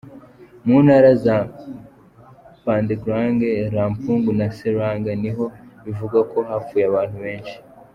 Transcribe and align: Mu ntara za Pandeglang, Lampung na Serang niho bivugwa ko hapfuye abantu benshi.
Mu 0.65 0.75
ntara 0.85 1.09
za 1.23 1.37
Pandeglang, 2.65 3.39
Lampung 3.75 4.23
na 4.39 4.47
Serang 4.57 5.05
niho 5.23 5.45
bivugwa 5.83 6.19
ko 6.31 6.37
hapfuye 6.49 6.85
abantu 6.91 7.17
benshi. 7.25 7.57